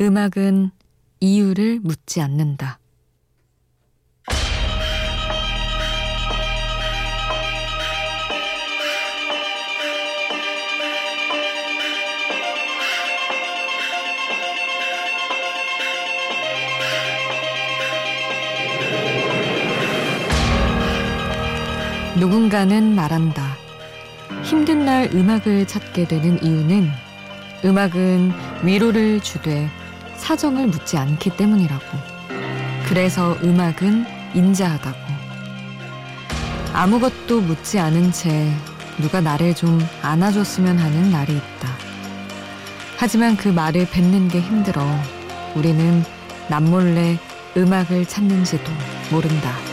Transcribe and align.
음악은 0.00 0.70
이유를 1.20 1.80
묻지 1.82 2.22
않는다. 2.22 2.78
누군가는 22.18 22.94
말한다. 22.94 23.54
힘든 24.44 24.86
날 24.86 25.10
음악을 25.12 25.66
찾게 25.66 26.08
되는 26.08 26.42
이유는 26.42 26.88
음악은 27.66 28.32
위로를 28.64 29.20
주되 29.20 29.68
사정을 30.20 30.68
묻지 30.68 30.96
않기 30.96 31.36
때문이라고. 31.36 31.84
그래서 32.88 33.36
음악은 33.42 34.04
인자하다고. 34.34 34.98
아무것도 36.72 37.40
묻지 37.40 37.78
않은 37.80 38.12
채 38.12 38.52
누가 38.98 39.20
나를 39.20 39.54
좀 39.54 39.80
안아줬으면 40.02 40.78
하는 40.78 41.10
날이 41.10 41.32
있다. 41.32 41.68
하지만 42.96 43.36
그 43.36 43.48
말을 43.48 43.88
뱉는 43.90 44.28
게 44.28 44.40
힘들어 44.40 44.86
우리는 45.56 46.04
남몰래 46.48 47.18
음악을 47.56 48.06
찾는지도 48.06 48.70
모른다. 49.10 49.69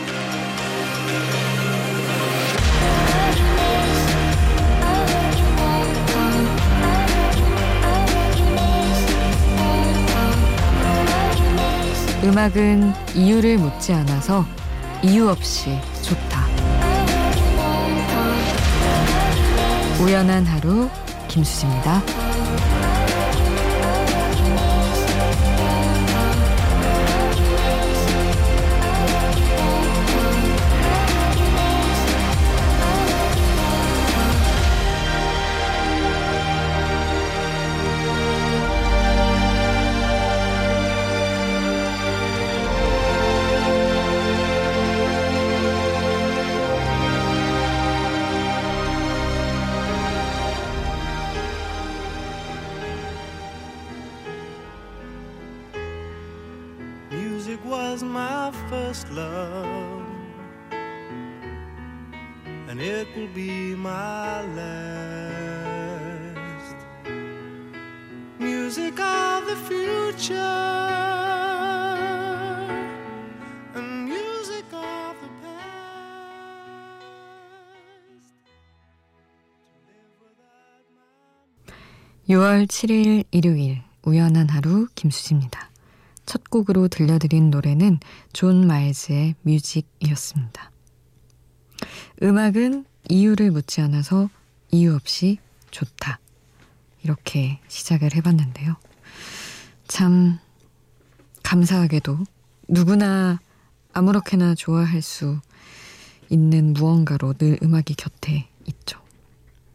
음악은 12.24 12.92
이유를 13.14 13.58
묻지 13.58 13.92
않아서 13.92 14.44
이유 15.02 15.28
없이 15.28 15.78
좋다. 16.02 16.46
우연한 20.00 20.44
하루 20.44 20.88
김수지입니다. 21.28 22.27
6월 82.28 82.66
7일 82.66 83.24
일요일 83.30 83.82
우연한 84.04 84.50
하루 84.50 84.86
김수지입니다. 84.94 85.70
첫 86.26 86.50
곡으로 86.50 86.88
들려드린 86.88 87.48
노래는 87.48 88.00
존 88.34 88.66
마일즈의 88.66 89.34
Music이었습니다. 89.40 90.70
음악은 92.22 92.84
이유를 93.08 93.50
묻지 93.50 93.80
않아서 93.80 94.28
이유 94.70 94.94
없이 94.94 95.38
좋다. 95.70 96.18
이렇게 97.02 97.60
시작을 97.68 98.14
해봤는데요. 98.14 98.76
참 99.86 100.38
감사하게도 101.42 102.18
누구나 102.68 103.40
아무렇게나 103.92 104.54
좋아할 104.54 105.00
수 105.02 105.40
있는 106.28 106.74
무언가로 106.74 107.34
늘 107.34 107.58
음악이 107.62 107.94
곁에 107.94 108.48
있죠. 108.66 109.00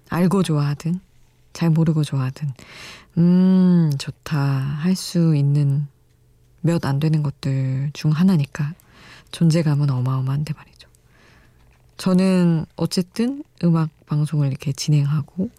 알고 0.10 0.44
좋아하든 0.44 1.00
잘 1.54 1.70
모르고 1.72 2.04
좋아하든 2.04 2.52
음 3.18 3.92
좋다 3.98 4.38
할 4.40 4.96
수 4.96 5.36
있는 5.36 5.88
몇 6.62 6.86
안 6.86 7.00
되는 7.00 7.24
것들 7.24 7.90
중 7.94 8.12
하나니까 8.12 8.74
존재감은 9.32 9.90
어마어마한데 9.90 10.54
말이죠. 10.54 10.73
저는 11.98 12.66
어쨌든 12.76 13.44
음악 13.64 13.90
방송을 14.08 14.48
이렇게 14.48 14.72
진행하고 14.74 15.50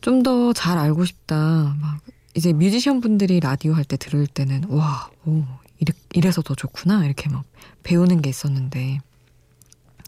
좀 0.00 0.22
더 0.22 0.52
잘 0.52 0.78
알고 0.78 1.04
싶다. 1.04 1.76
막 1.80 2.00
이제 2.34 2.52
뮤지션 2.52 3.00
분들이 3.00 3.40
라디오 3.40 3.72
할 3.74 3.84
때 3.84 3.96
들을 3.96 4.26
때는 4.26 4.64
와, 4.68 5.08
오, 5.24 5.44
이래, 5.78 5.92
이래 6.12 6.30
서 6.30 6.42
더 6.42 6.54
좋구나 6.54 7.04
이렇게 7.04 7.28
막 7.30 7.44
배우는 7.84 8.20
게 8.22 8.30
있었는데 8.30 9.00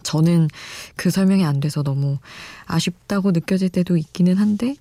저는 0.02 0.48
그 0.96 1.10
설명이 1.10 1.44
안 1.44 1.60
돼서 1.60 1.82
너무 1.82 2.18
아쉽다고 2.66 3.32
느껴질 3.32 3.70
때도 3.70 3.96
있기는 3.96 4.36
한데 4.36 4.76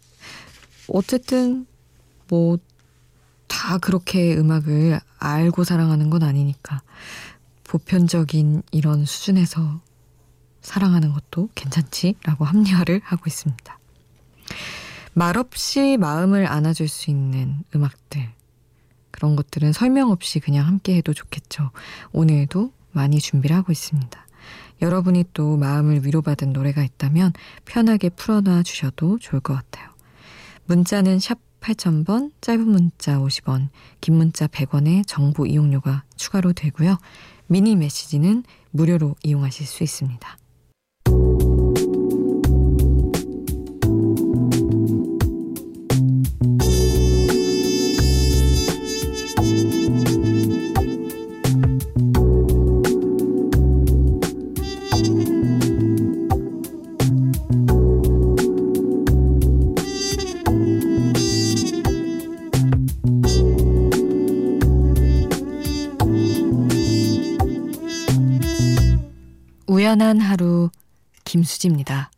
어쨌든 0.87 1.65
뭐 2.29 2.57
다 3.47 3.77
그렇게 3.77 4.35
음악을 4.35 4.99
알고 5.19 5.63
사랑하는 5.63 6.09
건 6.09 6.23
아니니까 6.23 6.81
보편적인 7.63 8.63
이런 8.71 9.05
수준에서 9.05 9.81
사랑하는 10.65 11.13
것도 11.13 11.49
괜찮지 11.55 12.15
라고 12.23 12.43
합리화를 12.43 13.01
하고 13.03 13.23
있습니다. 13.27 13.79
말없이 15.13 15.95
마음을 15.97 16.47
안아줄 16.47 16.89
수 16.89 17.09
있는 17.09 17.63
음악들 17.73 18.29
그런 19.11 19.35
것들은 19.35 19.71
설명 19.71 20.11
없이 20.11 20.39
그냥 20.39 20.67
함께 20.67 20.95
해도 20.97 21.13
좋겠죠. 21.13 21.71
오늘도 22.11 22.73
많이 22.91 23.19
준비를 23.19 23.55
하고 23.55 23.71
있습니다. 23.71 24.25
여러분이 24.81 25.25
또 25.33 25.55
마음을 25.55 26.05
위로받은 26.05 26.51
노래가 26.51 26.83
있다면 26.83 27.31
편하게 27.63 28.09
풀어놔 28.09 28.63
주셔도 28.63 29.17
좋을 29.19 29.39
것 29.39 29.53
같아요. 29.53 29.89
문자는 30.65 31.19
샵 31.19 31.39
8000번, 31.61 32.31
짧은 32.41 32.67
문자 32.67 33.17
50원, 33.17 33.69
긴 34.01 34.15
문자 34.15 34.47
100원의 34.47 35.03
정보 35.07 35.45
이용료가 35.45 36.03
추가로 36.15 36.53
되고요. 36.53 36.97
미니 37.47 37.75
메시지는 37.75 38.43
무료로 38.71 39.15
이용하실 39.23 39.65
수 39.65 39.83
있습니다. 39.83 40.37
우연한 69.95 70.19
하루 70.19 70.69
김수지입니다. 71.23 72.11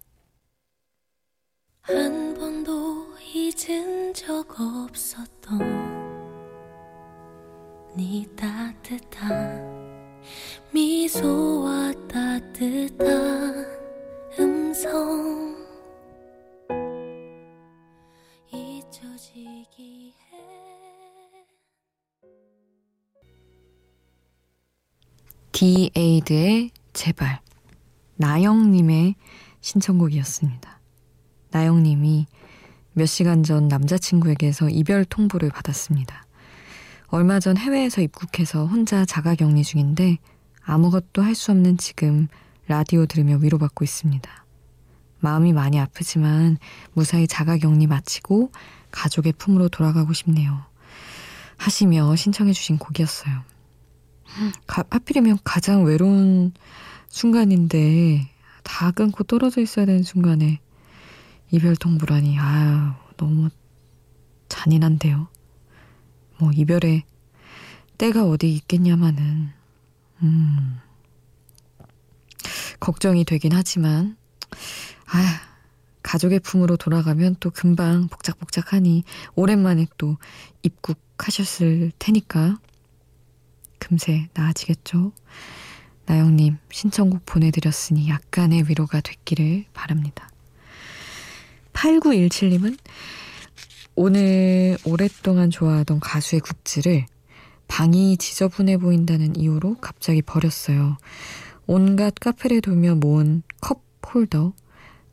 한 1.82 2.34
번도 2.34 3.16
잊은 3.20 4.16
적 4.16 4.48
없었던 4.60 5.60
네 7.96 8.26
따뜻한 8.36 10.20
미소와 10.72 11.94
따뜻한 12.08 13.66
음성. 14.40 15.56
잊혀지기 18.52 20.16
해. 20.18 21.46
디에이드의 25.52 26.72
제발 26.94 27.47
나영님의 28.18 29.16
신청곡이었습니다. 29.62 30.80
나영님이 31.52 32.28
몇 32.94 33.06
시간 33.06 33.44
전 33.44 33.68
남자친구에게서 33.68 34.70
이별 34.70 35.06
통보를 35.06 35.50
받았습니다. 35.50 36.26
얼마 37.08 37.40
전 37.40 37.58
해외에서 37.58 38.02
입국해서 38.02 38.66
혼자 38.66 39.06
자가 39.06 39.36
격리 39.36 39.64
중인데 39.64 40.18
아무것도 40.64 41.22
할 41.22 41.36
수 41.36 41.52
없는 41.52 41.78
지금 41.78 42.28
라디오 42.68 43.06
들으며 43.06 43.38
위로받고 43.38 43.86
있습니다. 43.86 44.46
마음이 45.20 45.54
많이 45.54 45.80
아프지만 45.80 46.58
무사히 46.94 47.28
자가 47.28 47.58
격리 47.58 47.88
마치고 47.88 48.52
가족의 48.92 49.34
품으로 49.38 49.70
돌아가고 49.70 50.14
싶네요. 50.14 50.66
하시며 51.58 52.16
신청해주신 52.16 52.78
곡이었어요. 52.78 53.42
가, 54.68 54.84
하필이면 54.90 55.40
가장 55.44 55.86
외로운 55.86 56.52
순간인데 57.08 58.30
다 58.64 58.92
끊고 58.92 59.24
떨어져 59.24 59.62
있어야 59.62 59.86
되는 59.86 60.04
순간에 60.04 60.60
이별 61.52 61.76
통보라니 61.76 62.38
아유 62.38 62.92
너무 63.16 63.50
잔인한데요. 64.50 65.28
뭐 66.40 66.52
이별에 66.54 67.04
때가 67.98 68.26
어디 68.26 68.54
있겠냐마는 68.54 69.50
음 70.24 70.80
걱정이 72.80 73.24
되긴 73.26 73.54
하지만 73.54 74.18
아 75.08 75.42
가족의 76.04 76.40
품으로 76.40 76.78
돌아가면 76.78 77.38
또 77.40 77.50
금방 77.50 78.08
복작복작하니 78.08 79.04
오랜만에 79.36 79.88
또 79.98 80.18
입국하셨을 80.64 81.92
테니까 82.00 82.60
금세 83.80 84.30
나아지겠죠. 84.34 85.12
나영님 86.08 86.58
신청곡 86.72 87.26
보내드렸으니 87.26 88.10
약간의 88.10 88.70
위로가 88.70 89.02
됐기를 89.02 89.66
바랍니다. 89.74 90.30
8917님은 91.74 92.78
오늘 93.96 94.78
오랫동안 94.86 95.50
좋아하던 95.50 96.00
가수의 96.00 96.42
굿즈를 96.42 97.06
방이 97.68 98.18
지저분해 98.18 98.78
보인다는 98.78 99.36
이유로 99.36 99.76
갑자기 99.82 100.22
버렸어요. 100.22 100.98
온갖 101.66 102.16
카페를 102.16 102.62
돌며 102.62 102.96
모은 102.96 103.44
컵 103.60 103.82
홀더, 104.14 104.54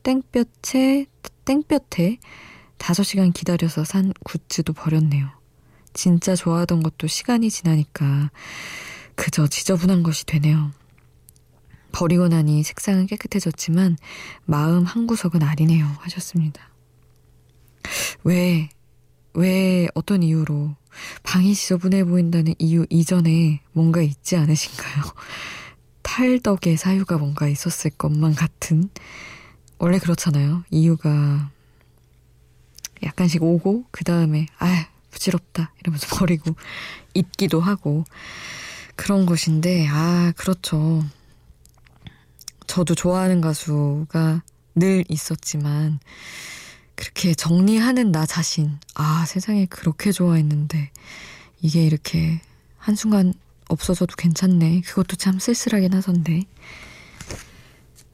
땡볕에, 0.03 1.07
땡볕에 1.43 2.17
5시간 2.77 3.33
기다려서 3.33 3.83
산 3.83 4.13
굿즈도 4.23 4.71
버렸네요. 4.71 5.27
진짜 5.93 6.35
좋아하던 6.35 6.81
것도 6.83 7.07
시간이 7.07 7.49
지나니까 7.49 8.31
그저 9.15 9.47
지저분한 9.47 10.03
것이 10.03 10.25
되네요. 10.25 10.71
버리고 11.95 12.27
나니 12.27 12.61
색상은 12.61 13.07
깨끗해졌지만 13.07 13.97
마음 14.43 14.83
한 14.83 15.07
구석은 15.07 15.41
아니네요. 15.41 15.85
하셨습니다. 15.99 16.69
왜, 18.25 18.69
왜 19.33 19.87
어떤 19.95 20.21
이유로 20.21 20.75
방이 21.23 21.55
지저분해 21.55 22.03
보인다는 22.03 22.53
이유 22.59 22.85
이전에 22.89 23.61
뭔가 23.71 24.01
있지 24.01 24.35
않으신가요? 24.35 25.03
탈덕의 26.03 26.75
사유가 26.75 27.17
뭔가 27.17 27.47
있었을 27.47 27.91
것만 27.91 28.35
같은 28.35 28.89
원래 29.77 29.97
그렇잖아요. 29.97 30.65
이유가 30.71 31.49
약간씩 33.03 33.41
오고 33.41 33.85
그 33.91 34.03
다음에 34.03 34.47
아 34.59 34.89
부질없다 35.11 35.71
이러면서 35.79 36.07
버리고 36.19 36.55
잊기도 37.13 37.61
하고 37.61 38.03
그런 38.97 39.25
것인데 39.25 39.87
아 39.89 40.33
그렇죠. 40.35 41.01
저도 42.67 42.95
좋아하는 42.95 43.41
가수가 43.41 44.43
늘 44.75 45.03
있었지만 45.07 45.99
그렇게 46.95 47.33
정리하는 47.33 48.11
나 48.11 48.25
자신 48.25 48.79
아 48.93 49.25
세상에 49.25 49.65
그렇게 49.65 50.11
좋아했는데 50.11 50.91
이게 51.61 51.85
이렇게 51.85 52.41
한순간 52.77 53.33
없어져도 53.67 54.15
괜찮네 54.15 54.81
그것도 54.81 55.15
참 55.15 55.39
쓸쓸하긴 55.39 55.93
하던데 55.93 56.43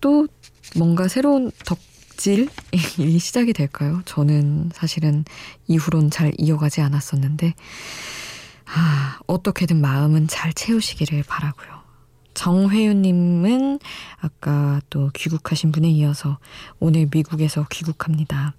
또 0.01 0.27
뭔가 0.75 1.07
새로운 1.07 1.51
덕질이 1.65 2.49
시작이 3.19 3.53
될까요? 3.53 4.01
저는 4.05 4.71
사실은 4.73 5.23
이후론 5.67 6.09
잘 6.09 6.33
이어가지 6.37 6.81
않았었는데, 6.81 7.53
아, 8.65 9.19
어떻게든 9.27 9.79
마음은 9.79 10.27
잘 10.27 10.53
채우시기를 10.53 11.23
바라고요. 11.23 11.80
정회윤님은 12.41 13.77
아까 14.19 14.81
또 14.89 15.11
귀국하신 15.13 15.71
분에 15.71 15.87
이어서 15.91 16.39
오늘 16.79 17.07
미국에서 17.13 17.67
귀국합니다. 17.69 18.55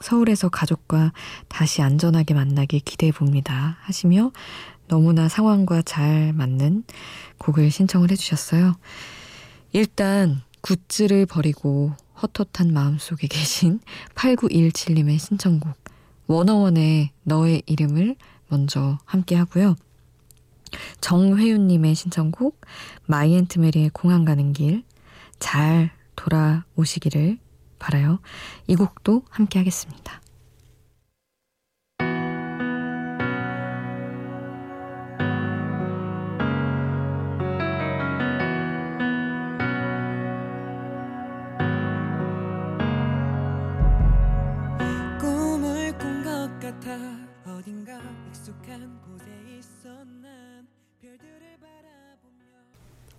서울에서 0.00 0.48
가족과 0.48 1.12
다시 1.46 1.80
안전하게 1.80 2.34
만나길 2.34 2.80
기대해 2.80 3.12
봅니다. 3.12 3.76
하시며 3.82 4.32
너무나 4.88 5.28
상황과 5.28 5.82
잘 5.82 6.32
맞는 6.32 6.82
곡을 7.38 7.70
신청을 7.70 8.10
해주셨어요. 8.10 8.74
일단 9.72 10.42
굿즈를 10.62 11.26
버리고 11.26 11.92
헛헛한 12.20 12.72
마음속에 12.72 13.28
계신 13.28 13.78
8917님의 14.16 15.20
신청곡 15.20 15.72
워너원의 16.26 17.10
너의 17.22 17.62
이름을 17.66 18.16
먼저 18.48 18.98
함께 19.04 19.36
하고요. 19.36 19.76
정회윤님의 21.00 21.94
신청곡 21.94 22.60
마이앤트메리의 23.06 23.90
공항 23.92 24.24
가는 24.24 24.52
길 24.52 24.84
잘 25.38 25.90
돌아오시기를 26.16 27.38
바라요. 27.78 28.20
이 28.66 28.76
곡도 28.76 29.24
함께 29.28 29.58
하겠습니다. 29.58 30.20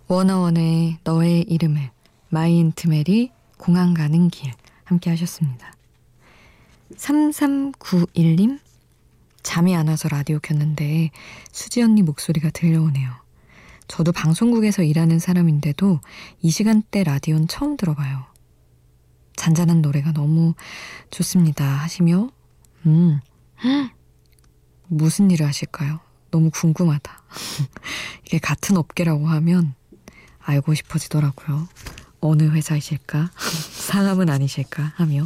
워너원의 0.08 0.98
너의 1.02 1.42
이름을 1.42 1.90
마이 2.28 2.52
앤트 2.52 3.00
메리 3.00 3.32
공항 3.58 3.92
가는 3.92 4.28
길 4.28 4.52
함께 4.84 5.10
하셨습니다. 5.10 5.72
3391님 6.94 8.60
잠이 9.42 9.74
안 9.74 9.88
와서 9.88 10.08
라디오 10.08 10.38
켰는데 10.38 11.10
수지 11.50 11.82
언니 11.82 12.02
목소리가 12.02 12.50
들려오네요. 12.50 13.10
저도 13.88 14.12
방송국에서 14.12 14.82
일하는 14.82 15.18
사람인데도 15.18 16.00
이 16.40 16.50
시간대 16.50 17.02
라디오는 17.02 17.48
처음 17.48 17.76
들어봐요. 17.76 18.26
잔잔한 19.34 19.82
노래가 19.82 20.12
너무 20.12 20.54
좋습니다 21.10 21.64
하시며 21.64 22.30
음 22.86 23.20
무슨 24.86 25.30
일을 25.30 25.46
하실까요? 25.46 26.00
너무 26.30 26.50
궁금하다. 26.50 27.22
이게 28.26 28.38
같은 28.38 28.76
업계라고 28.76 29.26
하면 29.26 29.74
알고 30.46 30.74
싶어지더라고요. 30.74 31.68
어느 32.20 32.44
회사이실까? 32.44 33.30
상암은 33.36 34.30
아니실까? 34.30 34.92
하며. 34.96 35.24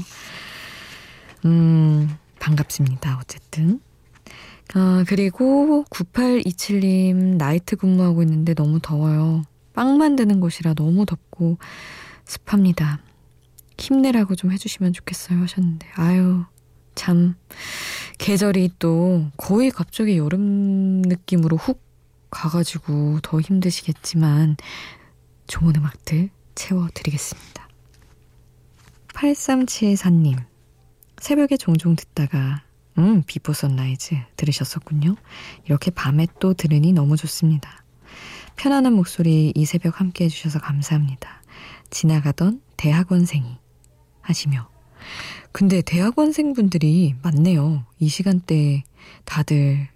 음, 1.44 2.16
반갑습니다. 2.38 3.18
어쨌든. 3.20 3.80
아, 4.74 5.04
그리고 5.06 5.84
9827님 5.90 7.36
나이트 7.36 7.76
근무하고 7.76 8.22
있는데 8.22 8.54
너무 8.54 8.80
더워요. 8.80 9.44
빵 9.72 9.98
만드는 9.98 10.40
곳이라 10.40 10.74
너무 10.74 11.06
덥고 11.06 11.58
습합니다. 12.24 13.00
힘내라고 13.78 14.34
좀 14.34 14.52
해주시면 14.52 14.92
좋겠어요 14.92 15.40
하셨는데 15.40 15.86
아유 15.94 16.44
참 16.94 17.34
계절이 18.18 18.72
또 18.78 19.26
거의 19.36 19.70
갑자기 19.70 20.18
여름 20.18 21.00
느낌으로 21.02 21.56
훅 21.56 21.80
가가지고 22.30 23.20
더 23.22 23.40
힘드시겠지만 23.40 24.56
좋은 25.50 25.75
음악들 25.76 26.30
채워드리겠습니다. 26.54 27.69
8374님, 29.09 30.37
새벽에 31.19 31.57
종종 31.57 31.97
듣다가, 31.97 32.62
음, 32.99 33.25
비포 33.26 33.52
선라이즈 33.52 34.14
들으셨었군요. 34.37 35.16
이렇게 35.64 35.90
밤에 35.90 36.28
또 36.38 36.54
들으니 36.54 36.92
너무 36.92 37.16
좋습니다. 37.16 37.85
편안한 38.54 38.92
목소리 38.92 39.52
이 39.57 39.64
새벽 39.64 39.99
함께 39.99 40.26
해주셔서 40.26 40.61
감사합니다. 40.61 41.42
지나가던 41.90 42.62
대학원생이 42.76 43.59
하시며. 44.21 44.71
근데 45.50 45.83
대학원생 45.83 46.52
분들이 46.52 47.16
많네요. 47.23 47.85
이 47.99 48.09
시간대에 48.09 48.85
다들 49.25 49.88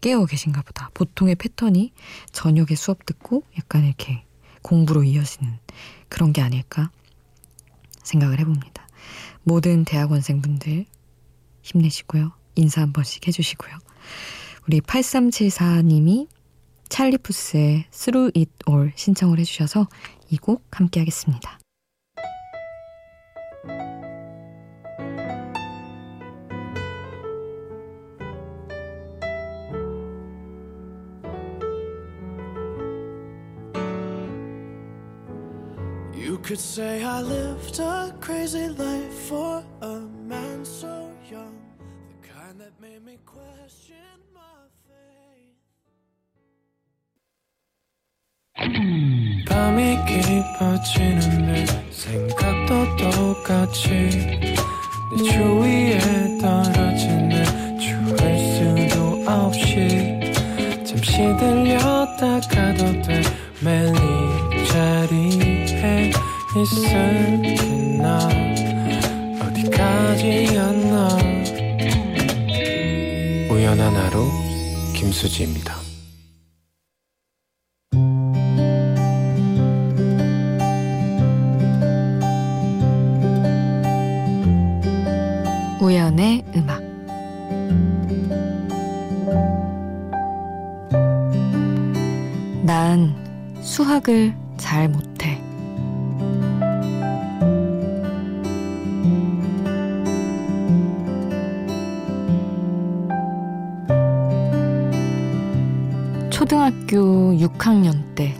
깨어 0.00 0.26
계신가 0.26 0.62
보다. 0.62 0.90
보통의 0.94 1.34
패턴이 1.34 1.92
저녁에 2.30 2.76
수업 2.76 3.04
듣고 3.06 3.42
약간 3.58 3.84
이렇게 3.84 4.27
공부로 4.62 5.04
이어지는 5.04 5.58
그런 6.08 6.32
게 6.32 6.42
아닐까 6.42 6.90
생각을 8.02 8.38
해봅니다. 8.40 8.86
모든 9.42 9.84
대학원생분들 9.84 10.86
힘내시고요. 11.62 12.32
인사 12.54 12.82
한 12.82 12.92
번씩 12.92 13.26
해주시고요. 13.26 13.72
우리 14.66 14.80
8374님이 14.80 16.28
찰리푸스의 16.88 17.86
Through 17.90 18.32
It 18.40 18.50
All 18.68 18.92
신청을 18.96 19.38
해주셔서 19.38 19.88
이 20.30 20.36
곡 20.36 20.64
함께 20.70 21.00
하겠습니다. 21.00 21.57
Could 36.42 36.58
say 36.58 37.04
I 37.04 37.20
lived 37.20 37.78
a 37.78 38.14
crazy 38.20 38.68
life 38.68 39.12
for 39.28 39.62
a 39.82 39.98
man 40.26 40.64
so 40.64 41.10
young, 41.30 41.54
the 42.22 42.28
kind 42.28 42.58
that 42.58 42.72
made 42.80 43.04
me 43.04 43.18
question 43.26 43.96
my 44.32 44.40
faith. 44.88 45.58
밤이 49.46 49.96
깊어지는데 50.06 51.66
생각도 51.90 52.96
똑같이 52.96 53.88
내 55.10 55.22
주위에 55.30 56.38
떨어지는 56.40 57.78
추울 57.78 58.16
수도 58.88 59.22
없이 59.30 60.18
잠시 60.86 61.12
들렸다 61.38 62.40
가도 62.48 63.02
돼 63.02 63.20
매일 63.62 63.92
이 64.54 64.66
자리에 64.66 66.10
있을나 66.60 68.28
어디까지였나. 69.40 71.08
우연한 73.50 73.94
하루 73.94 74.26
김수지입니다. 74.94 75.76
우연의 85.80 86.44
음악. 86.56 86.82
난 92.62 93.14
수학을 93.62 94.34
잘 94.56 94.88
못 94.88 95.07
초등학교 106.38 107.32
6학년 107.32 108.14
때 108.14 108.32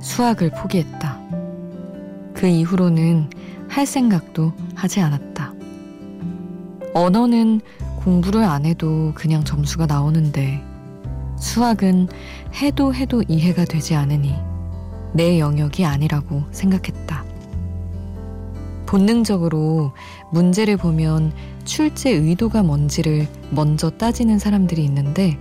수학을 0.00 0.50
포기했다. 0.50 1.18
그 2.34 2.46
이후로는 2.46 3.30
할 3.70 3.86
생각도 3.86 4.52
하지 4.74 5.00
않았다. 5.00 5.54
언어는 6.92 7.62
공부를 7.96 8.44
안 8.44 8.66
해도 8.66 9.12
그냥 9.14 9.44
점수가 9.44 9.86
나오는데 9.86 10.62
수학은 11.38 12.08
해도 12.60 12.94
해도 12.94 13.22
이해가 13.26 13.64
되지 13.64 13.94
않으니 13.94 14.34
내 15.14 15.40
영역이 15.40 15.86
아니라고 15.86 16.42
생각했다. 16.50 17.24
본능적으로 18.84 19.92
문제를 20.32 20.76
보면 20.76 21.32
출제 21.64 22.10
의도가 22.10 22.62
뭔지를 22.62 23.26
먼저 23.48 23.88
따지는 23.88 24.38
사람들이 24.38 24.84
있는데 24.84 25.38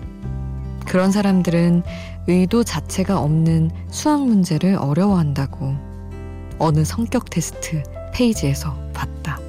그런 0.91 1.09
사람들은 1.09 1.83
의도 2.27 2.65
자체가 2.65 3.21
없는 3.21 3.71
수학 3.91 4.27
문제를 4.27 4.75
어려워한다고 4.75 5.73
어느 6.59 6.83
성격 6.83 7.29
테스트 7.29 7.81
페이지에서 8.13 8.75
봤다. 8.93 9.39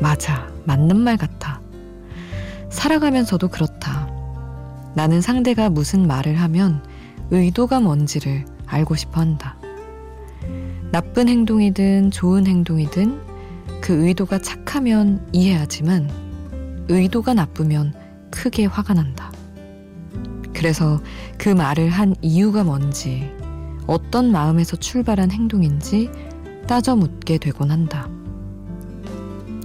맞아. 0.00 0.50
맞는 0.64 0.96
말 0.96 1.16
같아. 1.16 1.60
살아가면서도 2.68 3.46
그렇다. 3.46 4.08
나는 4.96 5.20
상대가 5.20 5.70
무슨 5.70 6.08
말을 6.08 6.34
하면 6.40 6.82
의도가 7.30 7.78
뭔지를 7.78 8.44
알고 8.66 8.96
싶어 8.96 9.20
한다. 9.20 9.56
나쁜 10.90 11.28
행동이든 11.28 12.10
좋은 12.10 12.48
행동이든 12.48 13.20
그 13.80 14.04
의도가 14.04 14.40
착하면 14.40 15.24
이해하지만 15.30 16.10
의도가 16.88 17.34
나쁘면 17.34 17.94
크게 18.32 18.64
화가 18.64 18.94
난다. 18.94 19.31
그래서 20.62 21.00
그 21.38 21.48
말을 21.48 21.88
한 21.88 22.14
이유가 22.22 22.62
뭔지, 22.62 23.28
어떤 23.88 24.30
마음에서 24.30 24.76
출발한 24.76 25.32
행동인지 25.32 26.08
따져 26.68 26.94
묻게 26.94 27.38
되곤 27.38 27.72
한다. 27.72 28.08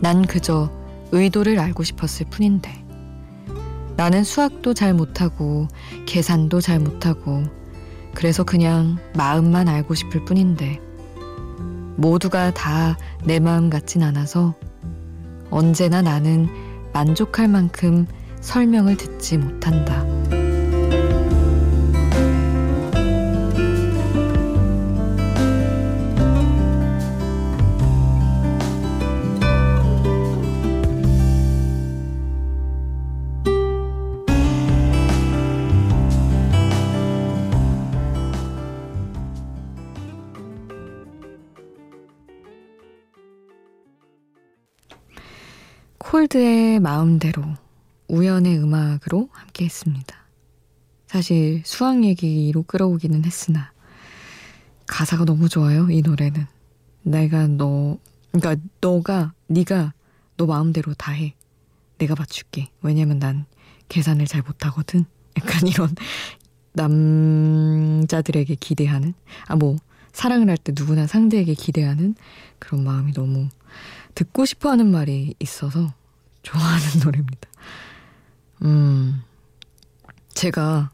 난 0.01 0.25
그저 0.25 0.71
의도를 1.11 1.59
알고 1.59 1.83
싶었을 1.83 2.25
뿐인데. 2.31 2.83
나는 3.95 4.23
수학도 4.23 4.73
잘 4.73 4.95
못하고 4.95 5.67
계산도 6.07 6.61
잘 6.61 6.79
못하고 6.79 7.43
그래서 8.15 8.43
그냥 8.43 8.97
마음만 9.15 9.67
알고 9.67 9.93
싶을 9.93 10.25
뿐인데 10.25 10.81
모두가 11.95 12.55
다 12.55 12.97
내 13.23 13.39
마음 13.39 13.69
같진 13.69 14.01
않아서 14.01 14.55
언제나 15.51 16.01
나는 16.01 16.49
만족할 16.91 17.49
만큼 17.49 18.07
설명을 18.41 18.97
듣지 18.97 19.37
못한다. 19.37 20.16
콜드의 45.99 46.79
마음대로 46.79 47.43
우연의 48.07 48.57
음악으로 48.59 49.29
함께 49.31 49.65
했습니다. 49.65 50.15
사실 51.07 51.61
수학 51.65 52.03
얘기로 52.03 52.63
끌어오기는 52.63 53.25
했으나 53.25 53.71
가사가 54.85 55.25
너무 55.25 55.49
좋아요. 55.49 55.89
이 55.89 56.01
노래는 56.01 56.45
내가 57.03 57.47
너 57.47 57.97
그러니까 58.31 58.61
너가 58.81 59.33
네가 59.47 59.93
너 60.37 60.45
마음대로 60.45 60.93
다 60.93 61.11
해. 61.11 61.33
내가 61.97 62.15
맞출게. 62.17 62.69
왜냐면 62.81 63.19
난 63.19 63.45
계산을 63.89 64.27
잘 64.27 64.43
못하거든. 64.43 65.05
약간 65.37 65.67
이런 65.67 65.95
남자들에게 66.73 68.55
기대하는 68.55 69.13
아 69.47 69.55
뭐 69.55 69.77
사랑을 70.13 70.49
할 70.49 70.57
때 70.57 70.73
누구나 70.75 71.05
상대에게 71.05 71.53
기대하는 71.53 72.15
그런 72.59 72.83
마음이 72.83 73.13
너무 73.13 73.49
듣고 74.17 74.45
싶어 74.45 74.71
하는 74.71 74.89
말이 74.89 75.35
있어서 75.39 75.93
좋아하는 76.41 76.85
노래입니다. 77.05 77.49
음, 78.63 79.21
제가 80.29 80.89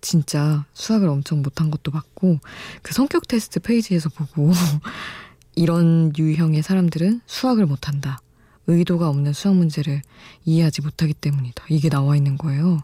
진짜 0.00 0.64
수학을 0.72 1.08
엄청 1.08 1.42
못한 1.42 1.68
것도 1.72 1.90
맞고, 1.90 2.38
그 2.82 2.94
성격 2.94 3.26
테스트 3.26 3.58
페이지에서 3.58 4.08
보고, 4.10 4.52
이런 5.56 6.12
유형의 6.16 6.62
사람들은 6.62 7.22
수학을 7.26 7.66
못한다. 7.66 8.20
의도가 8.68 9.08
없는 9.08 9.32
수학 9.32 9.56
문제를 9.56 10.02
이해하지 10.44 10.82
못하기 10.82 11.14
때문이다. 11.14 11.64
이게 11.70 11.88
나와 11.88 12.14
있는 12.14 12.38
거예요. 12.38 12.78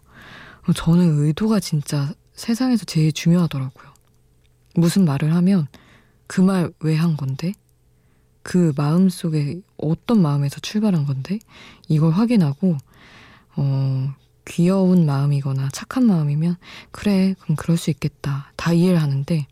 저는 0.75 1.21
의도가 1.21 1.61
진짜 1.61 2.13
세상에서 2.35 2.87
제일 2.87 3.13
중요하더라고요. 3.13 3.95
무슨 4.75 5.05
말을 5.05 5.33
하면 5.37 5.69
그 6.27 6.43
말 6.43 6.73
왜 6.83 6.97
한 6.97 7.17
건데? 7.17 7.53
그 8.45 8.73
마음 8.77 9.09
속에 9.09 9.61
어떤 9.77 10.23
마음에서 10.23 10.61
출발한 10.61 11.05
건데 11.05 11.41
이걸 11.89 12.13
확인하고 12.13 12.77
어 13.57 14.15
귀여운 14.45 15.05
마음이거나 15.07 15.71
착한 15.73 16.07
마음이면 16.07 16.57
그래 16.93 17.35
그럼 17.41 17.57
그럴 17.57 17.77
수 17.77 17.91
있겠다 17.91 18.53
다 18.55 18.73
이해를 18.73 19.03
하는데 19.03 19.49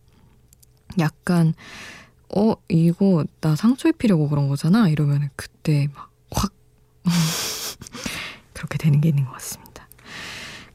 약간 1.00 1.54
어 2.36 2.54
이거 2.68 3.24
나 3.40 3.56
상처 3.56 3.88
입히려고 3.88 4.28
그런 4.28 4.48
거잖아 4.48 4.88
이러면 4.88 5.28
그때 5.34 5.88
막 5.92 6.12
확 6.34 6.52
그렇게 8.52 8.78
되는 8.78 9.00
게 9.00 9.10
있는 9.10 9.24
것 9.24 9.32
같습니다. 9.32 9.88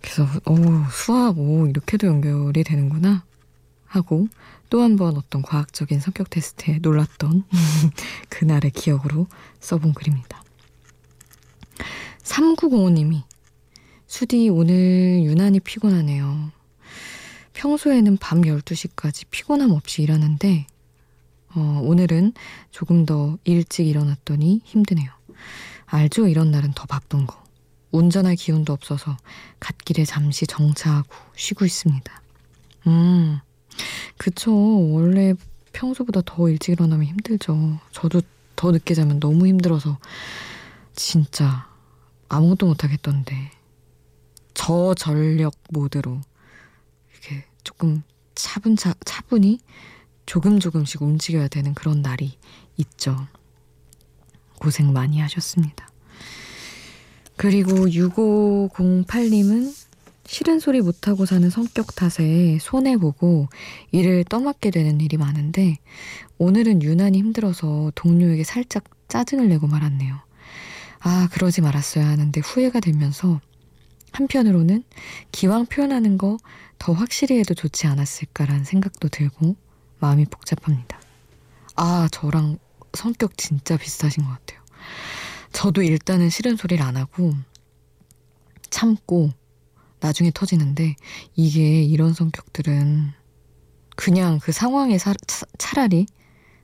그래서 0.02 0.24
어 0.46 0.56
수학 0.92 1.38
오 1.38 1.68
이렇게도 1.68 2.08
연결이 2.08 2.64
되는구나 2.64 3.26
하고 3.86 4.28
또 4.70 4.82
한 4.82 4.96
번 4.98 5.16
어떤 5.18 5.42
과학적인 5.42 6.00
성격 6.00 6.30
테스트에 6.30 6.80
놀랐던 6.82 7.44
그날의 8.30 8.72
기억으로 8.72 9.28
써본 9.60 9.94
글입니다. 9.94 10.44
3905님이 12.24 13.24
수디 14.08 14.50
오늘 14.50 15.24
유난히 15.24 15.60
피곤하네요. 15.60 16.52
평소에는 17.54 18.18
밤 18.18 18.42
12시까지 18.42 19.26
피곤함 19.32 19.72
없이 19.72 20.04
일하는데 20.04 20.68
어, 21.56 21.82
오늘은 21.84 22.34
조금 22.72 23.06
더 23.06 23.38
일찍 23.46 23.88
일어났더니 23.88 24.62
힘드네요. 24.64 25.10
알죠? 25.86 26.28
이런 26.28 26.52
날은 26.52 26.74
더 26.74 26.86
바쁜 26.86 27.26
거. 27.26 27.42
운전할 27.92 28.36
기운도 28.36 28.74
없어서 28.74 29.18
갓길에 29.60 30.04
잠시 30.06 30.46
정차하고 30.46 31.16
쉬고 31.36 31.66
있습니다. 31.66 32.22
음, 32.88 33.40
그쵸. 34.28 34.52
원래 34.92 35.34
평소보다 35.72 36.22
더 36.26 36.50
일찍 36.50 36.74
일어나면 36.74 37.06
힘들죠. 37.06 37.80
저도 37.94 38.22
더 38.58 38.72
늦게 38.72 38.94
자면 38.94 39.22
너무 39.22 39.48
힘들어서 39.48 40.00
진짜 40.94 41.70
아무것도 42.28 42.66
못하겠던데 42.66 43.52
저전력 44.54 45.54
모드로 45.70 46.20
이렇게 47.14 47.46
조금 47.64 48.04
차분차, 48.36 48.96
차분히 49.06 49.60
조금 50.26 50.60
조금씩 50.60 51.04
움직여야 51.04 51.48
되는 51.48 51.74
그런 51.74 52.02
날이 52.02 52.38
있죠. 52.76 53.16
고생 54.60 54.92
많이 54.92 55.22
하셨습니다. 55.22 55.88
그리고 57.38 57.72
6508님은 57.72 59.87
싫은 60.28 60.60
소리 60.60 60.82
못하고 60.82 61.26
사는 61.26 61.50
성격 61.50 61.96
탓에 61.96 62.58
손해보고 62.62 63.48
일을 63.92 64.24
떠맡게 64.26 64.72
되는 64.72 65.02
일이 65.02 65.18
많은데 65.18 65.78
오늘은 66.38 66.84
유난히 66.84 67.18
힘들어서 67.20 67.92
동료에게 67.96 68.44
살짝 68.44 68.84
짜증을 69.08 69.48
내고 69.50 69.68
말았네요. 69.68 70.16
아, 71.00 71.30
그러지 71.32 71.62
말았어야 71.62 72.06
하는데 72.08 72.40
후회가 72.42 72.80
되면서 72.82 73.40
한편으로는 74.12 74.84
기왕 75.32 75.66
표현하는 75.66 76.18
거 76.18 76.38
더 76.80 76.94
확실히 76.94 77.40
해도 77.40 77.54
좋지 77.54 77.88
않았을까라는 77.88 78.64
생각도 78.64 79.10
들고 79.10 79.56
마음이 80.00 80.26
복잡합니다. 80.26 81.00
아, 81.76 82.08
저랑 82.12 82.58
성격 82.94 83.38
진짜 83.38 83.78
비슷하신 83.78 84.24
것 84.24 84.30
같아요. 84.30 84.60
저도 85.52 85.82
일단은 85.82 86.30
싫은 86.30 86.56
소리를 86.56 86.84
안 86.84 86.98
하고 86.98 87.34
참고 88.70 89.32
나중에 90.00 90.32
터지는데 90.34 90.96
이게 91.36 91.82
이런 91.84 92.14
성격들은 92.14 93.12
그냥 93.96 94.40
그 94.40 94.52
상황에 94.52 94.98
사, 94.98 95.14
차라리 95.58 96.06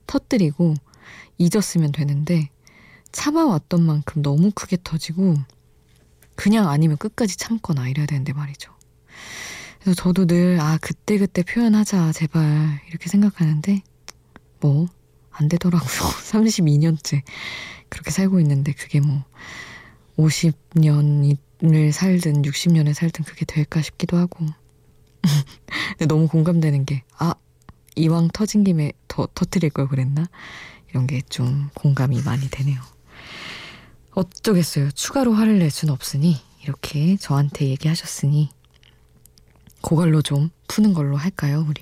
터뜨리고 0.05 0.75
잊었으면 1.37 1.91
되는데 1.91 2.49
참아왔던 3.11 3.81
만큼 3.83 4.21
너무 4.21 4.51
크게 4.51 4.77
터지고 4.83 5.35
그냥 6.35 6.69
아니면 6.69 6.97
끝까지 6.97 7.37
참거나 7.37 7.87
이래야 7.89 8.05
되는데 8.05 8.33
말이죠. 8.33 8.73
그래서 9.83 10.01
저도 10.01 10.25
늘, 10.25 10.59
아, 10.61 10.77
그때그때 10.81 11.43
표현하자, 11.43 12.13
제발, 12.13 12.79
이렇게 12.87 13.09
생각하는데, 13.09 13.81
뭐, 14.61 14.87
안 15.29 15.49
되더라고요. 15.49 15.89
32년째 16.23 17.21
그렇게 17.89 18.09
살고 18.09 18.39
있는데, 18.39 18.71
그게 18.71 19.01
뭐, 19.01 19.25
50년 20.17 21.25
을 21.65 21.93
살든 21.93 22.41
60년을 22.41 22.93
살든 22.93 23.23
그게 23.25 23.45
될까 23.45 23.81
싶기도 23.81 24.17
하고. 24.17 24.45
근데 25.97 26.05
너무 26.07 26.27
공감되는 26.27 26.85
게, 26.85 27.03
아, 27.17 27.35
이왕 27.95 28.29
터진 28.33 28.63
김에 28.63 28.91
더 29.07 29.27
터트릴 29.33 29.69
걸 29.69 29.87
그랬나? 29.87 30.25
이런 30.89 31.07
게 31.07 31.21
좀 31.29 31.69
공감이 31.73 32.21
많이 32.21 32.49
되네요. 32.49 32.79
어쩌겠어요. 34.11 34.91
추가로 34.91 35.33
화를 35.33 35.59
낼 35.59 35.71
수는 35.71 35.93
없으니, 35.93 36.37
이렇게 36.63 37.15
저한테 37.17 37.67
얘기하셨으니, 37.69 38.49
그걸로 39.81 40.21
좀 40.21 40.49
푸는 40.67 40.93
걸로 40.93 41.17
할까요, 41.17 41.65
우리? 41.67 41.81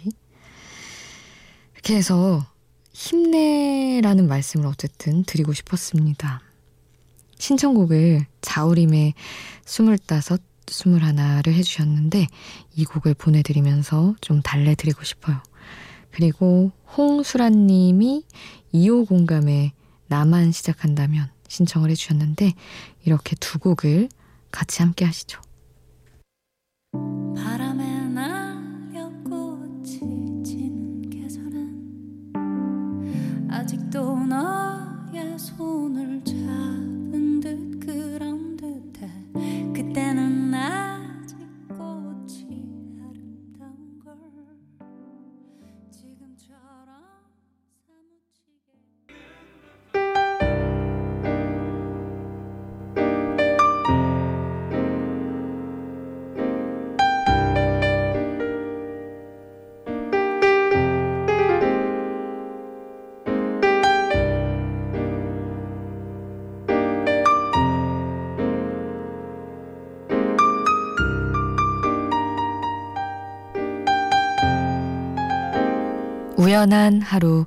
이렇게 1.74 1.96
해서 1.96 2.46
힘내라는 2.94 4.28
말씀을 4.28 4.68
어쨌든 4.68 5.24
드리고 5.24 5.54
싶었습니다. 5.54 6.42
신청곡을 7.42 8.28
자우림의 8.42 9.16
스물다섯, 9.66 10.40
스물하나를 10.68 11.56
해주셨는데 11.56 12.28
이 12.76 12.86
곡을 12.86 13.16
보내드리면서 13.16 14.14
좀 14.22 14.44
달래드리고 14.44 15.04
싶어요. 15.04 15.42
그리고 16.12 16.72
홍수라님이 16.96 18.26
2호 18.76 19.08
공감에 19.08 19.74
나만 20.06 20.52
시작한다면 20.52 21.32
신청을 21.48 21.90
해주셨는데 21.90 22.54
이렇게 23.06 23.36
두 23.38 23.58
곡을 23.58 24.10
같이 24.52 24.84
함께 24.84 25.04
하시죠. 25.04 25.42
아직도 33.50 34.26
너의 34.26 35.38
손을 35.38 36.11
그때는 39.92 40.91
우연한 76.52 77.02
하루 77.02 77.46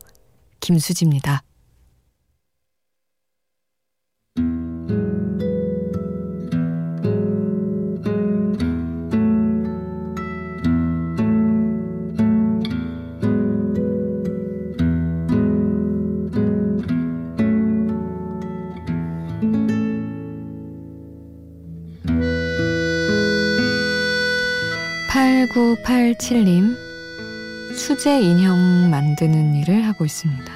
김수지입니다. 0.61 1.43
8987님 25.11 26.84
수제 27.87 28.23
인형 28.23 28.89
만드는 28.89 29.57
일을 29.57 29.87
하고 29.87 30.07
있습니다. 30.07 30.51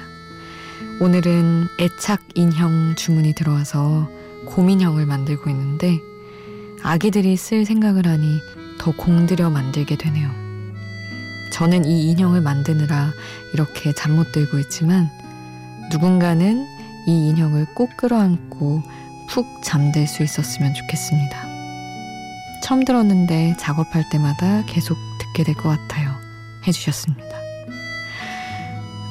오늘은 0.99 1.67
애착 1.79 2.21
인형 2.33 2.95
주문이 2.95 3.33
들어와서 3.33 4.09
곰인형을 4.47 5.05
만들고 5.05 5.47
있는데 5.51 5.99
아기들이 6.81 7.37
쓸 7.37 7.65
생각을 7.65 8.07
하니 8.07 8.39
더 8.79 8.89
공들여 8.95 9.51
만들게 9.51 9.95
되네요. 9.95 10.27
저는 11.53 11.85
이 11.85 12.09
인형을 12.09 12.41
만드느라 12.41 13.11
이렇게 13.53 13.93
잠 13.93 14.15
못 14.15 14.31
들고 14.31 14.57
있지만 14.61 15.07
누군가는 15.91 16.65
이 17.07 17.27
인형을 17.29 17.67
꼭 17.75 17.95
끌어안고 17.95 18.81
푹 19.29 19.61
잠들 19.61 20.07
수 20.07 20.23
있었으면 20.23 20.73
좋겠습니다. 20.73 21.45
처음 22.63 22.83
들었는데 22.83 23.55
작업할 23.59 24.09
때마다 24.09 24.65
계속 24.65 24.97
듣게 25.19 25.43
될 25.43 25.53
것 25.53 25.69
같아요. 25.69 26.18
해주셨습니다. 26.67 27.37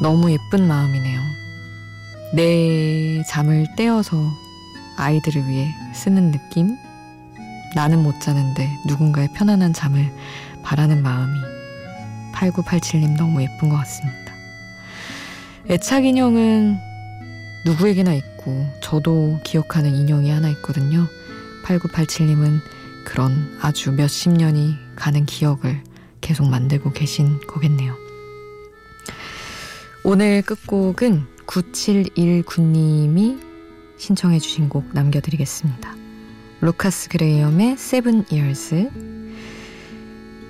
너무 0.00 0.30
예쁜 0.30 0.68
마음이네요. 0.68 1.20
내 2.34 3.22
잠을 3.24 3.66
떼어서 3.76 4.16
아이들을 4.96 5.48
위해 5.48 5.74
쓰는 5.94 6.30
느낌? 6.30 6.76
나는 7.74 8.02
못 8.02 8.20
자는데 8.20 8.68
누군가의 8.86 9.28
편안한 9.34 9.72
잠을 9.72 10.12
바라는 10.62 11.02
마음이 11.02 11.38
8987님 12.34 13.16
너무 13.16 13.42
예쁜 13.42 13.68
것 13.68 13.76
같습니다. 13.76 14.32
애착 15.70 16.04
인형은 16.04 16.78
누구에게나 17.66 18.12
있고 18.14 18.66
저도 18.80 19.40
기억하는 19.44 19.94
인형이 19.94 20.30
하나 20.30 20.48
있거든요. 20.50 21.06
8987님은 21.64 22.60
그런 23.04 23.58
아주 23.60 23.92
몇십 23.92 24.32
년이 24.32 24.76
가는 24.96 25.26
기억을 25.26 25.82
계속 26.28 26.46
만들고 26.46 26.92
계신 26.92 27.40
거겠네요. 27.46 27.96
오늘 30.04 30.42
끝곡은 30.42 31.26
9719님이 31.46 33.42
신청해 33.96 34.38
주신 34.38 34.68
곡 34.68 34.92
남겨드리겠습니다. 34.92 35.96
루카스 36.60 37.08
그레이엄의 37.08 37.78
Seven 37.78 38.26
Years 38.30 38.90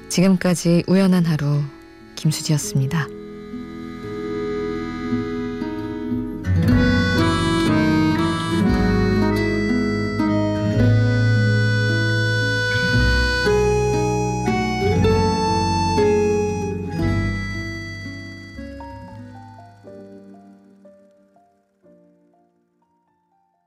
지금까지 0.08 0.82
우연한 0.88 1.24
하루 1.24 1.62
김수지였습니다. 2.16 3.17